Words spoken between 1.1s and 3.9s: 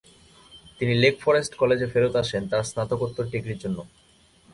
Forest কলেজে ফেরত আসেন তার স্নাতকোত্তর ডিগ্রীর জন্য।